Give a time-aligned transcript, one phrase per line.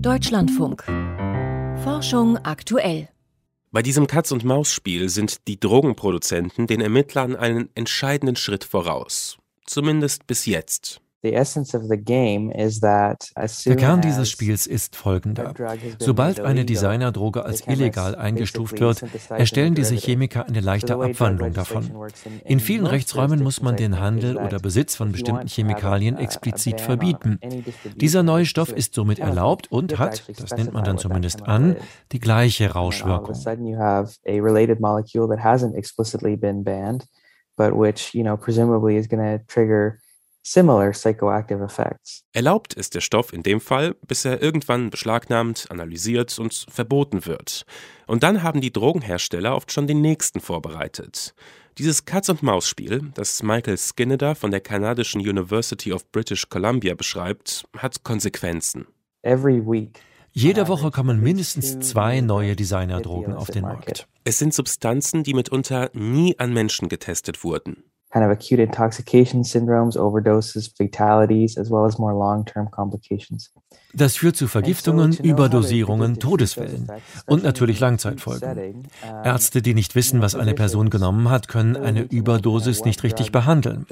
[0.00, 0.84] Deutschlandfunk.
[1.82, 3.08] Forschung aktuell.
[3.70, 9.38] Bei diesem Katz-und-Maus-Spiel sind die Drogenproduzenten den Ermittlern einen entscheidenden Schritt voraus.
[9.66, 11.00] Zumindest bis jetzt.
[11.24, 11.42] Der
[13.76, 15.54] Kern dieses Spiels ist folgender.
[15.98, 21.90] Sobald eine Designerdroge als illegal eingestuft wird, erstellen diese Chemiker eine leichte Abwandlung davon.
[22.44, 27.38] In vielen Rechtsräumen muss man den Handel oder Besitz von bestimmten Chemikalien explizit verbieten.
[27.96, 31.76] Dieser neue Stoff ist somit erlaubt und hat, das nennt man dann zumindest an,
[32.12, 33.34] die gleiche Rauschwirkung.
[37.56, 40.00] But which, you know, presumably is going to trigger
[40.44, 42.22] similar psychoactive effects.
[42.32, 47.64] Erlaubt ist der Stoff in dem Fall, bis er irgendwann beschlagnahmt, analysiert und verboten wird.
[48.06, 51.34] Und dann haben die Drogenhersteller oft schon den nächsten vorbereitet.
[51.78, 58.86] Dieses Katz-und-Maus-Spiel, das Michael Skinner von der kanadischen University of British Columbia beschreibt, hat Konsequenzen.
[59.22, 59.98] Every week
[60.36, 64.08] jede Woche kommen mindestens zwei neue Designerdrogen auf den Markt.
[64.24, 69.96] Es sind Substanzen, die mitunter nie an Menschen getestet wurden kind of acute intoxication syndromes,
[69.96, 73.50] overdoses, fatalities, as well as more long-term complications.
[73.92, 76.86] Das führt zu Vergiftungen, Überdosierungen, Todesfällen
[77.26, 78.88] und natürlich Langzeitfolgen.
[79.24, 83.86] Ärzte, die nicht wissen, was eine Person genommen hat, können eine Überdosis nicht richtig behandeln.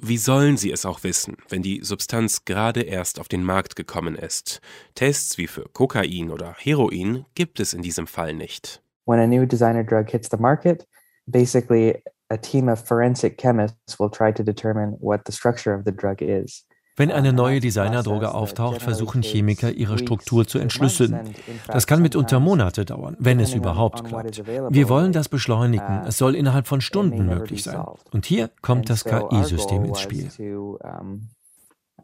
[0.00, 4.14] Wie sollen sie es auch wissen, wenn die Substanz gerade erst auf den Markt gekommen
[4.14, 4.60] ist?
[4.94, 9.46] Tests wie für Kokain oder Heroin gibt es in diesem Fall nicht when a new
[9.46, 10.86] designer drug hits the market,
[11.26, 11.96] basically
[12.30, 16.20] a team of forensic chemists will try to determine what the structure of the drug
[16.20, 16.64] is.
[16.98, 21.32] Wenn eine neue Designerdroge auftaucht, versuchen Chemiker, ihre Struktur zu entschlüsseln.
[21.68, 24.44] Das kann mitunter Monate dauern, wenn es überhaupt klappt.
[24.46, 26.02] Wir wollen das beschleunigen.
[26.08, 27.84] Es soll innerhalb von Stunden möglich sein.
[28.10, 30.28] Und hier kommt das KI-System ins Spiel.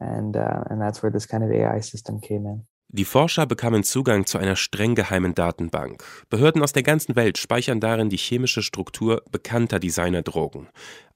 [0.00, 2.66] And, uh, and that's where this kind of AI system came in.
[2.97, 6.05] Die Forscher bekamen Zugang zu einer streng geheimen Datenbank.
[6.31, 10.69] Behörden aus der ganzen Welt speichern darin die chemische Struktur bekannter Designerdrogen.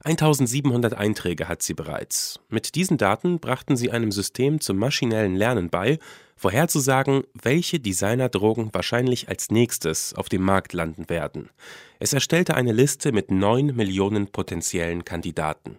[0.03, 2.41] 1700 Einträge hat sie bereits.
[2.49, 6.01] Mit diesen Daten brachten sie einem System zum maschinellen Lernen bei,
[6.35, 11.49] vorherzusagen, welche Designerdrogen wahrscheinlich als nächstes auf dem Markt landen werden.
[12.01, 15.79] Es erstellte eine Liste mit neun Millionen potenziellen Kandidaten.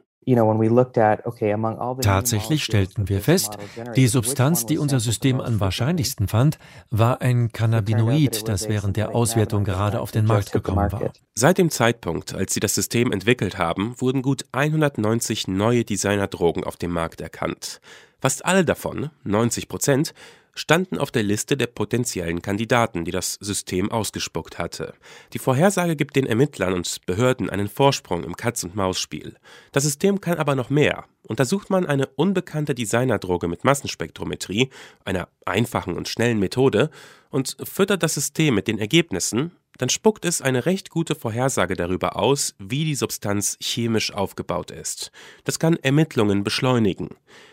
[2.02, 3.58] Tatsächlich stellten wir fest,
[3.96, 6.60] die Substanz, die unser System am wahrscheinlichsten fand,
[6.90, 11.12] war ein Cannabinoid, das während der Auswertung gerade auf den Markt gekommen war.
[11.36, 16.78] Seit dem Zeitpunkt, als sie das System entwickelt haben, wurden gut 190 neue Designerdrogen auf
[16.78, 17.82] dem Markt erkannt.
[18.20, 20.14] Fast alle davon, 90 Prozent,
[20.59, 24.94] standen auf der Liste der potenziellen Kandidaten, die das System ausgespuckt hatte.
[25.34, 29.36] Die Vorhersage gibt den Ermittlern und Behörden einen Vorsprung im Katz-und-Maus-Spiel.
[29.72, 31.06] Das System kann aber noch mehr.
[31.24, 34.69] Untersucht man eine unbekannte Designerdroge mit Massenspektrometrie,
[35.06, 36.90] einer einfachen und schnellen Methode,
[37.30, 42.18] und füttert das System mit den Ergebnissen, dann spuckt es eine recht gute Vorhersage darüber
[42.18, 45.12] aus, wie die Substanz chemisch aufgebaut ist.
[45.46, 47.10] Das kann Ermittlungen beschleunigen.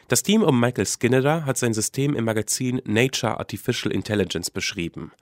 [0.09, 5.13] Das Team um Michael Skinner hat sein System im Magazin Nature Artificial Intelligence beschrieben.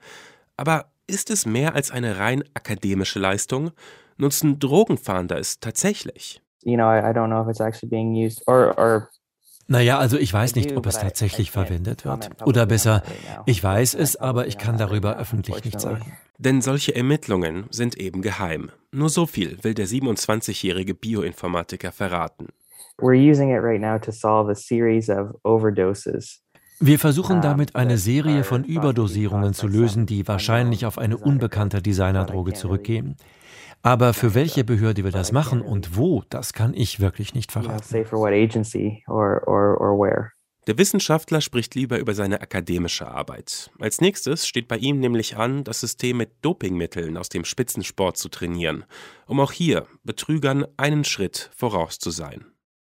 [0.57, 3.71] Aber ist es mehr als eine rein akademische Leistung?
[4.17, 6.41] Nutzen Drogenfahnder es tatsächlich?
[6.63, 9.09] You know, I, don't know if it's actually being used or, or
[9.67, 12.29] naja, also ich weiß nicht, ob es tatsächlich verwendet wird.
[12.45, 13.03] Oder besser,
[13.45, 16.13] ich weiß es, aber ich kann darüber öffentlich nichts sagen.
[16.37, 18.69] Denn solche Ermittlungen sind eben geheim.
[18.91, 22.49] Nur so viel will der 27-jährige Bioinformatiker verraten.
[26.79, 32.53] Wir versuchen damit eine Serie von Überdosierungen zu lösen, die wahrscheinlich auf eine unbekannte Designerdroge
[32.53, 33.15] zurückgehen.
[33.85, 37.83] Aber für welche Behörde wir das machen und wo, das kann ich wirklich nicht verraten.
[40.65, 43.69] Der Wissenschaftler spricht lieber über seine akademische Arbeit.
[43.77, 48.29] Als nächstes steht bei ihm nämlich an, das System mit Dopingmitteln aus dem Spitzensport zu
[48.29, 48.85] trainieren,
[49.27, 52.54] um auch hier Betrügern einen Schritt voraus zu sein.